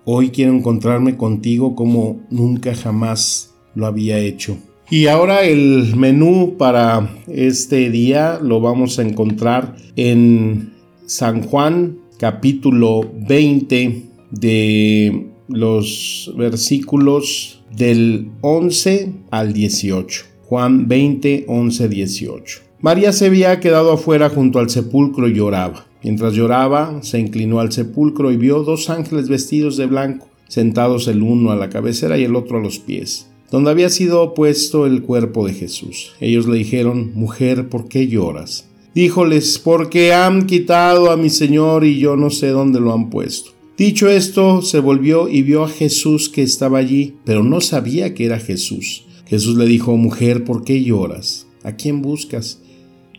Hoy 0.06 0.30
quiero 0.30 0.54
encontrarme 0.54 1.18
contigo 1.18 1.76
como 1.76 2.22
nunca 2.30 2.74
jamás 2.74 3.54
lo 3.76 3.86
había 3.86 4.20
hecho. 4.20 4.58
Y 4.90 5.08
ahora 5.08 5.44
el 5.44 5.96
menú 5.98 6.56
para 6.58 7.10
este 7.28 7.90
día 7.90 8.40
lo 8.42 8.62
vamos 8.62 9.00
a 9.00 9.02
encontrar 9.02 9.76
en 9.98 10.74
San 11.06 11.42
Juan 11.44 11.98
capítulo 12.18 13.02
20 13.28 14.04
de 14.32 15.28
los 15.50 16.34
versículos 16.38 17.64
del 17.76 18.30
11 18.42 19.12
al 19.30 19.52
18. 19.52 20.24
Juan 20.46 20.88
20, 20.88 21.46
11, 21.48 21.90
18. 21.90 22.62
María 22.80 23.12
se 23.12 23.26
había 23.26 23.60
quedado 23.60 23.92
afuera 23.92 24.30
junto 24.30 24.60
al 24.60 24.70
sepulcro 24.70 25.28
y 25.28 25.34
lloraba. 25.34 25.88
Mientras 26.06 26.34
lloraba, 26.36 27.00
se 27.02 27.18
inclinó 27.18 27.60
al 27.60 27.72
sepulcro 27.72 28.32
y 28.32 28.38
vio 28.38 28.62
dos 28.62 28.92
ángeles 28.92 29.28
vestidos 29.28 29.76
de 29.76 29.88
blanco, 29.88 30.28
sentados 30.48 31.08
el 31.08 31.24
uno 31.24 31.50
a 31.50 31.56
la 31.56 31.72
cabecera 31.72 32.16
y 32.20 32.24
el 32.24 32.36
otro 32.36 32.60
a 32.60 32.62
los 32.62 32.78
pies, 32.78 33.32
donde 33.50 33.72
había 33.72 33.90
sido 33.90 34.36
puesto 34.36 34.86
el 34.86 35.02
cuerpo 35.02 35.48
de 35.48 35.56
Jesús. 35.56 36.14
Ellos 36.20 36.46
le 36.46 36.60
dijeron, 36.60 37.14
Mujer, 37.16 37.70
¿por 37.70 37.88
qué 37.88 38.08
lloras? 38.08 38.70
Díjoles, 38.94 39.58
porque 39.58 40.14
han 40.14 40.46
quitado 40.46 41.10
a 41.10 41.18
mi 41.18 41.32
Señor 41.32 41.84
y 41.84 41.98
yo 41.98 42.16
no 42.16 42.30
sé 42.30 42.50
dónde 42.50 42.80
lo 42.80 42.94
han 42.94 43.10
puesto. 43.10 43.54
Dicho 43.76 44.08
esto, 44.08 44.62
se 44.62 44.80
volvió 44.80 45.28
y 45.28 45.42
vio 45.42 45.64
a 45.64 45.70
Jesús 45.70 46.30
que 46.30 46.44
estaba 46.44 46.78
allí, 46.78 47.16
pero 47.26 47.42
no 47.42 47.62
sabía 47.62 48.14
que 48.14 48.28
era 48.28 48.38
Jesús. 48.38 49.08
Jesús 49.26 49.58
le 49.58 49.66
dijo, 49.66 49.98
Mujer, 49.98 50.44
¿por 50.44 50.64
qué 50.66 50.84
lloras? 50.84 51.48
¿A 51.64 51.72
quién 51.72 52.04
buscas? 52.04 52.62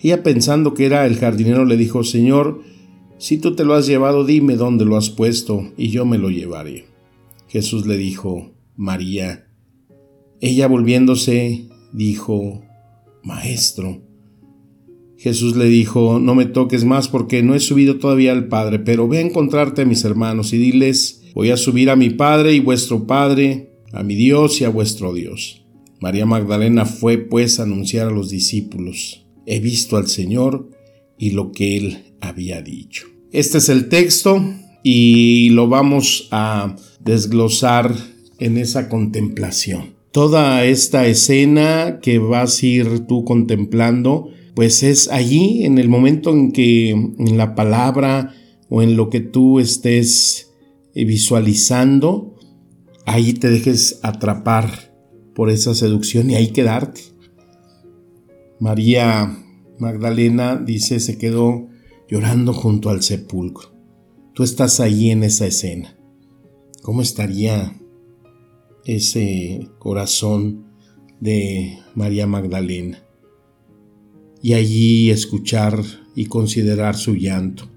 Ella 0.01 0.23
pensando 0.23 0.73
que 0.73 0.87
era 0.87 1.05
el 1.05 1.17
jardinero 1.17 1.65
le 1.65 1.77
dijo, 1.77 2.05
Señor, 2.05 2.61
si 3.19 3.39
tú 3.39 3.55
te 3.55 3.65
lo 3.65 3.75
has 3.75 3.87
llevado, 3.87 4.25
dime 4.25 4.57
dónde 4.57 4.85
lo 4.85 4.97
has 4.97 5.11
puesto, 5.11 5.73
y 5.77 5.89
yo 5.89 6.05
me 6.05 6.19
lo 6.19 6.31
llevaré. 6.31 6.87
Jesús 7.49 7.87
le 7.87 7.97
dijo, 7.97 8.53
María. 8.77 9.49
Ella 10.41 10.67
volviéndose, 10.67 11.69
dijo, 11.93 12.63
Maestro. 13.23 14.03
Jesús 15.17 15.57
le 15.57 15.65
dijo, 15.65 16.21
no 16.21 16.35
me 16.35 16.45
toques 16.45 16.85
más 16.85 17.09
porque 17.09 17.43
no 17.43 17.55
he 17.55 17.61
subido 17.61 17.97
todavía 17.97 18.33
al 18.33 18.49
Padre, 18.49 18.81
pero 18.81 19.09
ve 19.09 19.19
a 19.19 19.23
encontrarte 19.23 19.83
a 19.83 19.87
mis 19.87 20.05
hermanos 20.05 20.53
y 20.53 20.59
diles, 20.59 21.23
voy 21.35 21.51
a 21.51 21.57
subir 21.57 21.89
a 21.89 21.97
mi 21.97 22.11
Padre 22.11 22.53
y 22.53 22.61
vuestro 22.61 23.07
Padre, 23.07 23.71
a 23.93 24.03
mi 24.03 24.15
Dios 24.15 24.61
y 24.61 24.65
a 24.65 24.69
vuestro 24.69 25.15
Dios. 25.15 25.65
María 26.01 26.27
Magdalena 26.27 26.85
fue 26.85 27.17
pues 27.17 27.59
a 27.59 27.63
anunciar 27.63 28.09
a 28.09 28.11
los 28.11 28.29
discípulos, 28.29 29.27
he 29.47 29.61
visto 29.61 29.97
al 29.97 30.07
Señor 30.07 30.69
y 31.19 31.31
lo 31.31 31.53
que 31.53 31.77
él 31.77 32.15
había 32.21 32.63
dicho. 32.63 33.07
Este 33.33 33.59
es 33.59 33.69
el 33.69 33.89
texto 33.89 34.43
y 34.83 35.51
lo 35.51 35.69
vamos 35.69 36.29
a 36.31 36.77
desglosar 37.01 37.95
en 38.39 38.59
esa 38.59 38.89
contemplación. 38.89 39.97
Toda 40.13 40.65
esta 40.65 41.07
escena 41.07 41.99
que 42.01 42.19
vas 42.19 42.63
a 42.63 42.67
ir 42.67 43.01
tú 43.07 43.25
contemplando, 43.25 44.31
pues 44.55 44.83
es 44.83 45.11
allí 45.11 45.65
en 45.65 45.79
el 45.79 45.89
momento 45.89 46.31
en 46.31 46.53
que 46.53 46.91
en 46.91 47.37
la 47.37 47.55
palabra 47.55 48.35
o 48.69 48.83
en 48.83 48.97
lo 48.97 49.11
que 49.11 49.21
tú 49.21 49.61
estés 49.61 50.53
visualizando, 50.95 52.35
ahí 53.05 53.35
te 53.35 53.51
dejes 53.51 54.01
atrapar 54.03 54.95
por 55.35 55.51
esa 55.51 55.75
seducción 55.75 56.31
y 56.31 56.37
ahí 56.37 56.49
quedarte. 56.49 57.03
María 58.59 59.37
Magdalena 59.79 60.57
dice 60.57 61.01
se 61.01 61.19
quedó 61.19 61.69
llorando 62.09 62.53
junto 62.53 62.89
al 62.89 63.03
sepulcro. 63.03 63.71
Tú 64.33 64.43
estás 64.43 64.81
ahí 64.81 65.11
en 65.11 65.23
esa 65.23 65.47
escena. 65.47 65.97
¿Cómo 66.83 67.03
estaría 67.03 67.77
ese 68.85 69.69
corazón 69.79 70.67
de 71.21 71.79
María 71.95 72.27
Magdalena? 72.27 73.03
Y 74.41 74.55
allí 74.55 75.11
escuchar 75.11 75.83
y 76.15 76.27
considerar 76.27 76.97
su 76.97 77.15
llanto. 77.15 77.69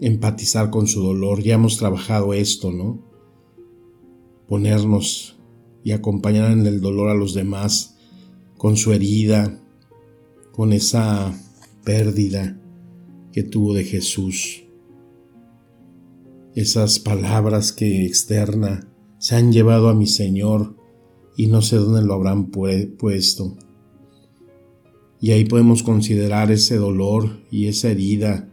Empatizar 0.00 0.70
con 0.70 0.86
su 0.86 1.02
dolor. 1.02 1.42
Ya 1.42 1.54
hemos 1.54 1.76
trabajado 1.76 2.34
esto, 2.34 2.70
¿no? 2.70 3.00
Ponernos 4.46 5.36
y 5.82 5.92
acompañar 5.92 6.52
en 6.52 6.66
el 6.66 6.80
dolor 6.80 7.08
a 7.08 7.14
los 7.14 7.34
demás 7.34 7.96
con 8.58 8.76
su 8.76 8.92
herida, 8.92 9.63
con 10.54 10.72
esa 10.72 11.36
pérdida 11.82 12.56
que 13.32 13.42
tuvo 13.42 13.74
de 13.74 13.82
Jesús. 13.84 14.60
esas 16.54 17.00
palabras 17.00 17.72
que 17.72 18.06
externa 18.06 18.88
se 19.18 19.34
han 19.34 19.50
llevado 19.50 19.88
a 19.88 19.94
mi 19.94 20.06
Señor 20.06 20.76
y 21.36 21.48
no 21.48 21.60
sé 21.60 21.74
dónde 21.74 22.02
lo 22.02 22.14
habrán 22.14 22.46
puesto. 22.46 23.56
Y 25.20 25.32
ahí 25.32 25.44
podemos 25.46 25.82
considerar 25.82 26.52
ese 26.52 26.76
dolor 26.76 27.40
y 27.50 27.66
esa 27.66 27.90
herida 27.90 28.48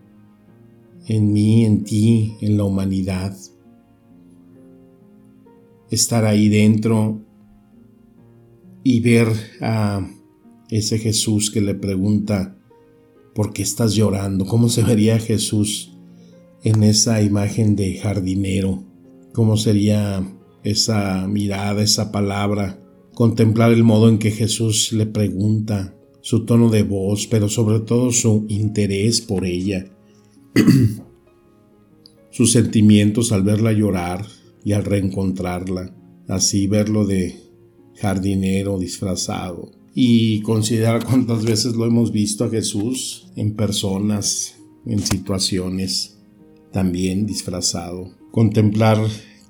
en 1.05 1.31
mí, 1.31 1.65
en 1.65 1.83
ti, 1.83 2.33
en 2.41 2.57
la 2.57 2.63
humanidad. 2.63 3.37
Estar 5.91 6.25
ahí 6.25 6.49
dentro 6.49 7.21
y 8.83 9.01
ver 9.01 9.27
a 9.61 10.09
ese 10.71 10.97
Jesús 10.97 11.51
que 11.51 11.61
le 11.61 11.75
pregunta, 11.75 12.57
¿por 13.35 13.53
qué 13.53 13.61
estás 13.61 13.93
llorando? 13.93 14.45
¿Cómo 14.45 14.69
se 14.69 14.83
vería 14.83 15.19
Jesús 15.19 15.97
en 16.63 16.83
esa 16.83 17.21
imagen 17.21 17.75
de 17.75 17.97
jardinero? 17.97 18.85
¿Cómo 19.33 19.57
sería 19.57 20.25
esa 20.63 21.27
mirada, 21.27 21.83
esa 21.83 22.11
palabra? 22.13 22.79
Contemplar 23.13 23.73
el 23.73 23.83
modo 23.83 24.07
en 24.07 24.17
que 24.17 24.31
Jesús 24.31 24.93
le 24.93 25.05
pregunta, 25.05 25.93
su 26.21 26.45
tono 26.45 26.69
de 26.69 26.83
voz, 26.83 27.27
pero 27.27 27.49
sobre 27.49 27.81
todo 27.81 28.11
su 28.11 28.45
interés 28.47 29.19
por 29.19 29.45
ella, 29.45 29.91
sus 32.31 32.53
sentimientos 32.53 33.33
al 33.33 33.43
verla 33.43 33.73
llorar 33.73 34.25
y 34.63 34.71
al 34.71 34.85
reencontrarla, 34.85 35.93
así 36.29 36.67
verlo 36.67 37.05
de 37.05 37.35
jardinero 37.95 38.79
disfrazado 38.79 39.80
y 39.93 40.41
considerar 40.41 41.05
cuántas 41.05 41.43
veces 41.43 41.75
lo 41.75 41.85
hemos 41.85 42.11
visto 42.11 42.45
a 42.45 42.49
Jesús 42.49 43.31
en 43.35 43.55
personas, 43.55 44.55
en 44.85 44.99
situaciones, 44.99 46.17
también 46.71 47.25
disfrazado. 47.25 48.11
Contemplar 48.31 48.97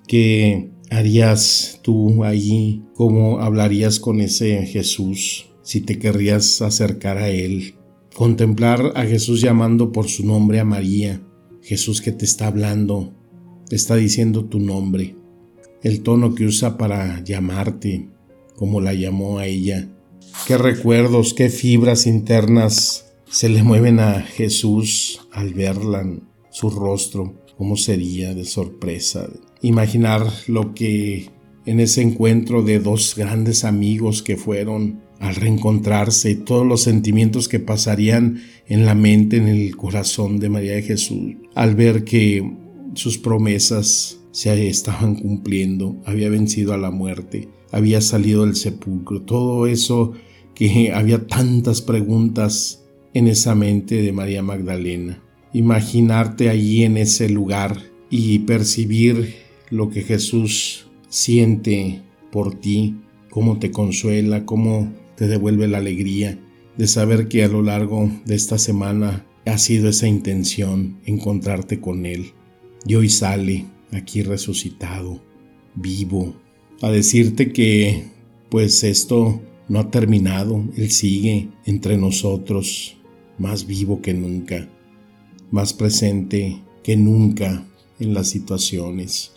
qué 0.08 0.72
harías 0.90 1.80
tú 1.84 2.24
allí, 2.24 2.84
cómo 2.96 3.40
hablarías 3.40 4.00
con 4.00 4.20
ese 4.22 4.66
Jesús 4.66 5.48
si 5.64 5.82
te 5.82 6.00
querrías 6.00 6.62
acercar 6.62 7.18
a 7.18 7.30
Él. 7.30 7.76
Contemplar 8.16 8.92
a 8.96 9.04
Jesús 9.04 9.42
llamando 9.42 9.92
por 9.92 10.10
su 10.10 10.26
nombre 10.26 10.60
a 10.60 10.66
María. 10.66 11.22
Jesús 11.62 12.02
que 12.02 12.12
te 12.12 12.26
está 12.26 12.48
hablando, 12.48 13.14
está 13.70 13.96
diciendo 13.96 14.46
tu 14.46 14.60
nombre. 14.60 15.16
El 15.84 16.02
tono 16.02 16.36
que 16.36 16.46
usa 16.46 16.78
para 16.78 17.24
llamarte, 17.24 18.10
como 18.56 18.82
la 18.82 18.94
llamó 18.94 19.40
a 19.40 19.46
ella. 19.46 19.88
Qué 20.48 20.58
recuerdos, 20.58 21.34
qué 21.34 21.50
fibras 21.50 22.08
internas 22.08 23.06
se 23.30 23.50
le 23.50 23.64
mueven 23.64 24.00
a 24.00 24.22
Jesús 24.22 25.22
al 25.32 25.54
verla, 25.54 26.06
su 26.50 26.70
rostro, 26.70 27.42
cómo 27.58 27.78
sería 27.78 28.34
de 28.34 28.46
sorpresa. 28.46 29.30
Imaginar 29.62 30.28
lo 30.48 30.74
que 30.74 31.30
en 31.66 31.80
ese 31.80 32.02
encuentro 32.02 32.64
de 32.64 32.80
dos 32.80 33.16
grandes 33.16 33.64
amigos 33.64 34.24
que 34.24 34.36
fueron 34.36 35.02
al 35.20 35.36
reencontrarse, 35.36 36.36
todos 36.36 36.66
los 36.66 36.82
sentimientos 36.82 37.48
que 37.48 37.60
pasarían 37.60 38.42
en 38.68 38.86
la 38.86 38.96
mente, 38.96 39.38
en 39.38 39.48
el 39.48 39.76
corazón 39.78 40.40
de 40.40 40.50
María 40.50 40.74
de 40.74 40.82
Jesús, 40.82 41.36
al 41.54 41.76
ver 41.76 42.04
que 42.04 42.52
sus 42.96 43.20
promesas 43.20 44.21
se 44.32 44.68
estaban 44.68 45.16
cumpliendo, 45.16 45.98
había 46.06 46.30
vencido 46.30 46.74
a 46.74 46.78
la 46.78 46.92
muerte, 46.92 47.50
había 47.72 48.02
salido 48.02 48.46
del 48.46 48.56
sepulcro, 48.56 49.22
todo 49.22 49.68
eso 49.68 50.14
que 50.56 50.92
había 50.94 51.28
tantas 51.28 51.82
preguntas 51.82 52.86
en 53.14 53.28
esa 53.28 53.56
mente 53.56 54.02
de 54.02 54.12
María 54.12 54.42
Magdalena. 54.42 55.22
Imaginarte 55.54 56.50
allí 56.50 56.84
en 56.84 56.98
ese 56.98 57.30
lugar 57.30 57.78
y 58.10 58.40
percibir 58.40 59.36
lo 59.70 59.90
que 59.90 60.02
Jesús 60.02 60.88
siente 61.10 62.02
por 62.32 62.56
ti, 62.56 62.96
cómo 63.30 63.60
te 63.60 63.72
consuela, 63.72 64.46
cómo 64.46 64.92
te 65.16 65.28
devuelve 65.28 65.68
la 65.68 65.80
alegría 65.80 66.40
de 66.78 66.88
saber 66.88 67.28
que 67.28 67.44
a 67.44 67.48
lo 67.48 67.62
largo 67.62 68.10
de 68.26 68.36
esta 68.36 68.58
semana 68.58 69.26
ha 69.46 69.58
sido 69.58 69.90
esa 69.90 70.08
intención 70.08 71.00
encontrarte 71.06 71.80
con 71.80 72.06
Él. 72.06 72.34
Y 72.86 72.96
hoy 72.96 73.10
sale 73.10 73.66
aquí 73.92 74.24
resucitado, 74.24 75.22
vivo, 75.76 76.36
a 76.82 76.90
decirte 76.90 77.52
que 77.52 78.06
pues 78.50 78.84
esto 78.84 79.42
no 79.68 79.80
ha 79.80 79.92
terminado, 79.92 80.64
Él 80.76 80.92
sigue 80.92 81.50
entre 81.66 81.98
nosotros, 81.98 82.98
más 83.38 83.66
vivo 83.66 84.02
que 84.02 84.14
nunca, 84.14 84.70
más 85.52 85.74
presente 85.74 86.62
que 86.84 86.98
nunca 86.98 87.66
en 88.00 88.14
las 88.14 88.28
situaciones. 88.30 89.32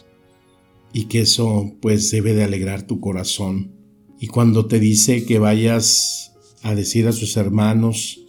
Y 0.93 1.07
que 1.07 1.21
eso 1.21 1.73
pues 1.81 2.11
debe 2.11 2.35
de 2.35 2.45
alegrar 2.45 2.87
tu 2.87 3.01
corazón 3.01 3.75
y 4.25 4.29
cuando 4.29 4.65
te 4.65 4.81
dice 4.81 5.27
que 5.27 5.39
vayas 5.39 6.33
a 6.63 6.75
decir 6.75 7.07
a 7.07 7.13
sus 7.13 7.37
hermanos, 7.37 8.23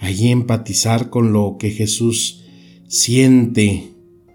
allí 0.00 0.32
empatizar 0.32 1.10
con 1.10 1.32
lo 1.32 1.58
que 1.60 1.70
Jesús 1.70 2.44
siente 2.88 3.92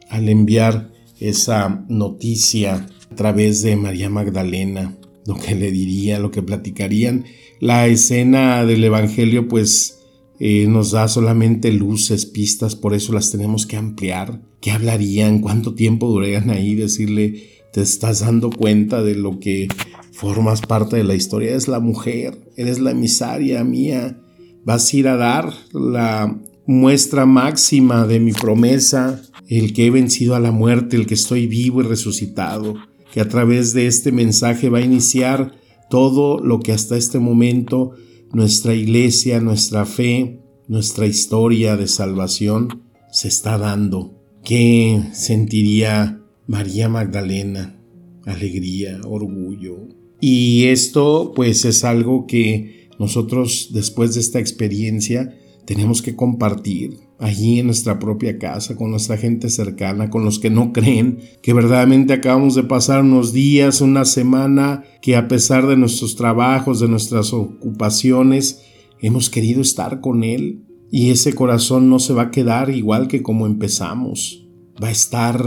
al 0.09 0.29
enviar 0.29 0.92
esa 1.23 1.85
noticia 1.87 2.87
a 3.11 3.15
través 3.15 3.61
de 3.61 3.75
María 3.75 4.09
Magdalena, 4.09 4.97
lo 5.25 5.35
que 5.35 5.55
le 5.55 5.71
diría, 5.71 6.19
lo 6.19 6.31
que 6.31 6.43
platicarían. 6.43 7.25
La 7.59 7.87
escena 7.87 8.65
del 8.65 8.83
Evangelio 8.83 9.47
pues 9.47 9.99
eh, 10.39 10.65
nos 10.67 10.91
da 10.91 11.07
solamente 11.07 11.71
luces, 11.71 12.25
pistas, 12.25 12.75
por 12.75 12.93
eso 12.93 13.13
las 13.13 13.31
tenemos 13.31 13.65
que 13.65 13.77
ampliar. 13.77 14.41
¿Qué 14.59 14.71
hablarían? 14.71 15.39
¿Cuánto 15.39 15.73
tiempo 15.73 16.07
durarían 16.09 16.49
ahí? 16.49 16.75
Decirle, 16.75 17.49
te 17.71 17.81
estás 17.81 18.19
dando 18.19 18.49
cuenta 18.49 19.01
de 19.01 19.15
lo 19.15 19.39
que 19.39 19.67
formas 20.11 20.61
parte 20.61 20.97
de 20.97 21.03
la 21.03 21.15
historia, 21.15 21.51
eres 21.51 21.67
la 21.67 21.79
mujer, 21.79 22.37
eres 22.55 22.79
la 22.79 22.91
emisaria 22.91 23.63
mía, 23.63 24.19
vas 24.63 24.93
a 24.93 24.97
ir 24.97 25.07
a 25.07 25.17
dar 25.17 25.51
la 25.73 26.39
muestra 26.65 27.25
máxima 27.25 28.05
de 28.07 28.19
mi 28.19 28.31
promesa, 28.31 29.21
el 29.59 29.73
que 29.73 29.85
he 29.85 29.89
vencido 29.89 30.35
a 30.35 30.39
la 30.39 30.51
muerte, 30.51 30.95
el 30.95 31.05
que 31.05 31.13
estoy 31.13 31.47
vivo 31.47 31.81
y 31.81 31.85
resucitado, 31.85 32.75
que 33.13 33.21
a 33.21 33.27
través 33.27 33.73
de 33.73 33.87
este 33.87 34.11
mensaje 34.11 34.69
va 34.69 34.79
a 34.79 34.85
iniciar 34.85 35.53
todo 35.89 36.39
lo 36.39 36.59
que 36.59 36.71
hasta 36.71 36.97
este 36.97 37.19
momento 37.19 37.91
nuestra 38.31 38.73
iglesia, 38.73 39.39
nuestra 39.39 39.85
fe, 39.85 40.39
nuestra 40.67 41.05
historia 41.05 41.77
de 41.77 41.87
salvación 41.87 42.83
se 43.11 43.27
está 43.27 43.57
dando. 43.57 44.19
¿Qué 44.43 45.03
sentiría 45.13 46.21
María 46.47 46.89
Magdalena? 46.89 47.79
Alegría, 48.25 49.01
orgullo, 49.05 49.87
y 50.25 50.67
esto 50.67 51.33
pues 51.35 51.65
es 51.65 51.83
algo 51.83 52.27
que 52.27 52.87
nosotros 52.97 53.71
después 53.73 54.13
de 54.13 54.21
esta 54.21 54.39
experiencia 54.39 55.37
tenemos 55.65 56.01
que 56.01 56.15
compartir 56.15 56.99
allí 57.19 57.59
en 57.59 57.67
nuestra 57.67 57.99
propia 57.99 58.37
casa, 58.37 58.75
con 58.75 58.91
nuestra 58.91 59.17
gente 59.17 59.49
cercana, 59.49 60.09
con 60.09 60.25
los 60.25 60.39
que 60.39 60.49
no 60.49 60.73
creen, 60.73 61.19
que 61.41 61.53
verdaderamente 61.53 62.13
acabamos 62.13 62.55
de 62.55 62.63
pasar 62.63 63.01
unos 63.01 63.33
días, 63.33 63.81
una 63.81 64.05
semana, 64.05 64.83
que 65.01 65.15
a 65.15 65.27
pesar 65.27 65.67
de 65.67 65.77
nuestros 65.77 66.15
trabajos, 66.15 66.79
de 66.79 66.87
nuestras 66.87 67.33
ocupaciones, 67.33 68.61
hemos 68.99 69.29
querido 69.29 69.61
estar 69.61 70.01
con 70.01 70.23
Él. 70.23 70.65
Y 70.91 71.09
ese 71.09 71.33
corazón 71.33 71.89
no 71.89 71.99
se 71.99 72.13
va 72.13 72.23
a 72.23 72.31
quedar 72.31 72.69
igual 72.69 73.07
que 73.07 73.23
como 73.23 73.47
empezamos. 73.47 74.47
Va 74.81 74.89
a 74.89 74.91
estar 74.91 75.43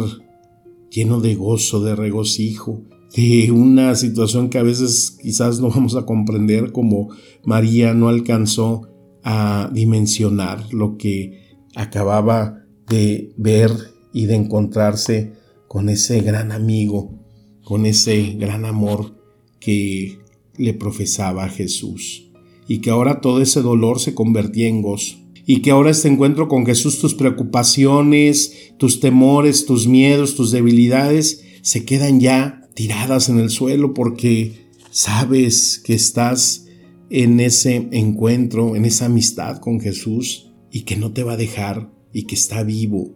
lleno 0.90 1.20
de 1.20 1.34
gozo, 1.34 1.80
de 1.80 1.94
regocijo, 1.94 2.82
de 3.14 3.50
una 3.52 3.94
situación 3.94 4.50
que 4.50 4.58
a 4.58 4.62
veces 4.62 5.18
quizás 5.22 5.60
no 5.60 5.70
vamos 5.70 5.94
a 5.94 6.04
comprender 6.04 6.72
como 6.72 7.10
María 7.44 7.94
no 7.94 8.08
alcanzó 8.08 8.88
a 9.22 9.70
dimensionar 9.72 10.72
lo 10.72 10.96
que 10.96 11.45
acababa 11.76 12.64
de 12.88 13.32
ver 13.36 13.70
y 14.12 14.24
de 14.26 14.34
encontrarse 14.34 15.34
con 15.68 15.90
ese 15.90 16.20
gran 16.22 16.50
amigo, 16.50 17.22
con 17.62 17.84
ese 17.84 18.32
gran 18.38 18.64
amor 18.64 19.14
que 19.60 20.18
le 20.56 20.72
profesaba 20.72 21.48
Jesús. 21.50 22.30
Y 22.66 22.78
que 22.78 22.90
ahora 22.90 23.20
todo 23.20 23.42
ese 23.42 23.60
dolor 23.60 24.00
se 24.00 24.14
convertía 24.14 24.68
en 24.68 24.82
gozo. 24.82 25.18
Y 25.44 25.60
que 25.60 25.70
ahora 25.70 25.90
este 25.90 26.08
encuentro 26.08 26.48
con 26.48 26.64
Jesús 26.66 26.98
tus 26.98 27.14
preocupaciones, 27.14 28.72
tus 28.78 28.98
temores, 28.98 29.66
tus 29.66 29.86
miedos, 29.86 30.34
tus 30.34 30.50
debilidades 30.50 31.44
se 31.62 31.84
quedan 31.84 32.20
ya 32.20 32.62
tiradas 32.74 33.28
en 33.28 33.38
el 33.38 33.50
suelo 33.50 33.92
porque 33.92 34.70
sabes 34.90 35.80
que 35.84 35.94
estás 35.94 36.66
en 37.10 37.38
ese 37.38 37.88
encuentro, 37.92 38.76
en 38.76 38.86
esa 38.86 39.06
amistad 39.06 39.58
con 39.58 39.78
Jesús 39.78 40.45
y 40.70 40.82
que 40.82 40.96
no 40.96 41.12
te 41.12 41.22
va 41.22 41.32
a 41.32 41.36
dejar 41.36 41.90
y 42.12 42.24
que 42.24 42.34
está 42.34 42.62
vivo 42.62 43.14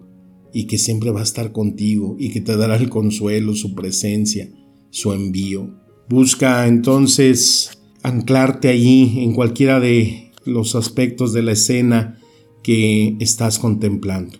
y 0.52 0.64
que 0.64 0.78
siempre 0.78 1.10
va 1.10 1.20
a 1.20 1.24
estar 1.24 1.52
contigo 1.52 2.16
y 2.18 2.30
que 2.30 2.40
te 2.40 2.56
dará 2.56 2.76
el 2.76 2.88
consuelo, 2.88 3.54
su 3.54 3.74
presencia, 3.74 4.50
su 4.90 5.12
envío. 5.12 5.74
Busca 6.08 6.66
entonces 6.66 7.70
anclarte 8.02 8.68
allí 8.68 9.20
en 9.20 9.32
cualquiera 9.32 9.78
de 9.80 10.32
los 10.44 10.74
aspectos 10.74 11.32
de 11.32 11.42
la 11.42 11.52
escena 11.52 12.18
que 12.62 13.16
estás 13.20 13.58
contemplando. 13.58 14.38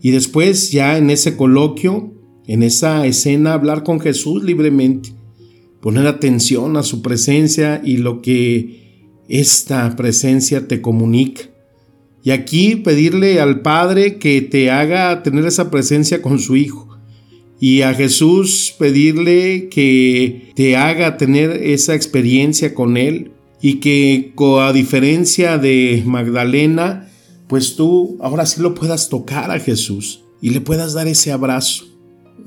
Y 0.00 0.10
después 0.10 0.72
ya 0.72 0.98
en 0.98 1.10
ese 1.10 1.36
coloquio 1.36 2.12
en 2.46 2.62
esa 2.62 3.06
escena 3.06 3.54
hablar 3.54 3.84
con 3.84 4.00
Jesús 4.00 4.42
libremente, 4.42 5.10
poner 5.80 6.06
atención 6.06 6.76
a 6.76 6.82
su 6.82 7.02
presencia 7.02 7.80
y 7.84 7.98
lo 7.98 8.20
que 8.20 9.10
esta 9.28 9.94
presencia 9.96 10.66
te 10.66 10.80
comunica. 10.80 11.44
Y 12.22 12.30
aquí 12.30 12.76
pedirle 12.76 13.40
al 13.40 13.60
Padre 13.60 14.18
que 14.18 14.42
te 14.42 14.70
haga 14.70 15.22
tener 15.22 15.44
esa 15.44 15.70
presencia 15.70 16.22
con 16.22 16.38
su 16.38 16.56
Hijo. 16.56 16.88
Y 17.58 17.82
a 17.82 17.94
Jesús 17.94 18.74
pedirle 18.78 19.68
que 19.68 20.52
te 20.54 20.76
haga 20.76 21.16
tener 21.16 21.50
esa 21.50 21.94
experiencia 21.94 22.74
con 22.74 22.96
Él. 22.96 23.32
Y 23.60 23.74
que 23.80 24.32
a 24.60 24.72
diferencia 24.72 25.58
de 25.58 26.02
Magdalena, 26.04 27.08
pues 27.48 27.76
tú 27.76 28.16
ahora 28.20 28.46
sí 28.46 28.60
lo 28.60 28.74
puedas 28.74 29.08
tocar 29.08 29.50
a 29.50 29.60
Jesús 29.60 30.24
y 30.40 30.50
le 30.50 30.60
puedas 30.60 30.94
dar 30.94 31.06
ese 31.06 31.30
abrazo. 31.30 31.84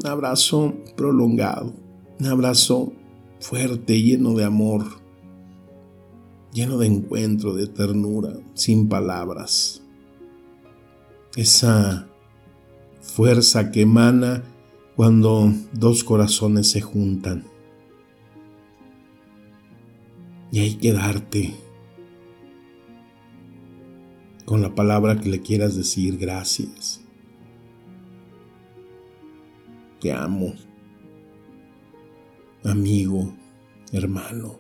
Un 0.02 0.08
abrazo 0.08 0.76
prolongado. 0.98 1.74
Un 2.20 2.28
abrazo 2.28 2.94
fuerte, 3.40 4.02
lleno 4.02 4.34
de 4.34 4.44
amor, 4.44 4.86
lleno 6.56 6.78
de 6.78 6.88
encuentro, 6.88 7.54
de 7.54 7.68
ternura, 7.68 8.34
sin 8.54 8.88
palabras. 8.88 9.84
Esa 11.36 12.08
fuerza 13.02 13.72
que 13.72 13.82
emana 13.82 14.46
cuando 14.96 15.52
dos 15.74 16.06
corazones 16.06 16.72
se 16.72 16.80
juntan. 16.80 17.44
Y 20.50 20.60
hay 20.60 20.76
que 20.76 20.94
darte 20.94 21.54
con 24.46 24.62
la 24.62 24.74
palabra 24.74 25.20
que 25.20 25.28
le 25.28 25.41
quieras 25.41 25.76
decir 25.76 26.18
gracias. 26.18 27.02
Te 30.00 30.13
amo 30.13 30.54
amigo, 32.63 33.32
hermano, 33.91 34.58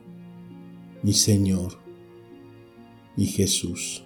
mi 1.01 1.13
Señor, 1.13 1.84
mi 3.15 3.25
Jesús. 3.25 4.03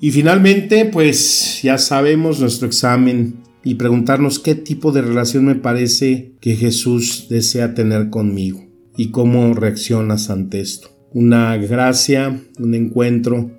Y 0.00 0.12
finalmente, 0.12 0.86
pues 0.86 1.60
ya 1.62 1.76
sabemos 1.76 2.40
nuestro 2.40 2.66
examen 2.66 3.42
y 3.62 3.74
preguntarnos 3.74 4.38
qué 4.38 4.54
tipo 4.54 4.92
de 4.92 5.02
relación 5.02 5.44
me 5.44 5.54
parece 5.54 6.32
que 6.40 6.56
Jesús 6.56 7.26
desea 7.28 7.74
tener 7.74 8.08
conmigo 8.08 8.66
y 8.96 9.10
cómo 9.10 9.52
reaccionas 9.52 10.30
ante 10.30 10.60
esto. 10.60 10.88
Una 11.12 11.56
gracia, 11.58 12.40
un 12.58 12.74
encuentro 12.74 13.50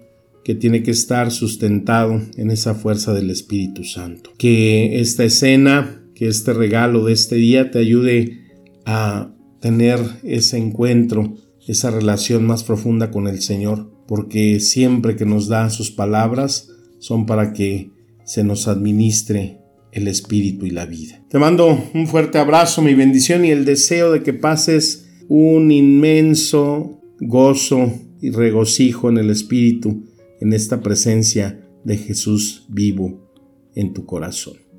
que 0.43 0.55
tiene 0.55 0.81
que 0.81 0.91
estar 0.91 1.29
sustentado 1.31 2.19
en 2.35 2.49
esa 2.49 2.73
fuerza 2.73 3.13
del 3.13 3.29
Espíritu 3.29 3.83
Santo. 3.83 4.31
Que 4.37 4.99
esta 4.99 5.23
escena 5.23 6.01
que 6.21 6.27
este 6.27 6.53
regalo 6.53 7.05
de 7.05 7.13
este 7.13 7.35
día 7.35 7.71
te 7.71 7.79
ayude 7.79 8.41
a 8.85 9.33
tener 9.59 9.99
ese 10.21 10.57
encuentro, 10.57 11.35
esa 11.71 11.91
relación 11.91 12.45
más 12.45 12.63
profunda 12.63 13.11
con 13.11 13.27
el 13.27 13.41
Señor, 13.41 13.91
porque 14.07 14.59
siempre 14.59 15.15
que 15.15 15.25
nos 15.25 15.47
da 15.47 15.69
sus 15.69 15.91
palabras 15.91 16.69
son 16.99 17.25
para 17.25 17.53
que 17.53 17.91
se 18.25 18.43
nos 18.43 18.67
administre 18.67 19.59
el 19.91 20.07
espíritu 20.07 20.65
y 20.65 20.71
la 20.71 20.85
vida. 20.85 21.23
Te 21.29 21.39
mando 21.39 21.77
un 21.93 22.07
fuerte 22.07 22.37
abrazo, 22.37 22.81
mi 22.81 22.93
bendición 22.93 23.45
y 23.45 23.51
el 23.51 23.65
deseo 23.65 24.11
de 24.11 24.23
que 24.23 24.33
pases 24.33 25.09
un 25.27 25.71
inmenso 25.71 27.01
gozo 27.19 27.91
y 28.21 28.31
regocijo 28.31 29.09
en 29.09 29.17
el 29.17 29.29
espíritu, 29.29 30.05
en 30.39 30.53
esta 30.53 30.81
presencia 30.81 31.67
de 31.83 31.97
Jesús 31.97 32.65
vivo 32.69 33.31
en 33.75 33.93
tu 33.93 34.05
corazón 34.05 34.71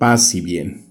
paz 0.00 0.34
y 0.34 0.40
bien. 0.40 0.89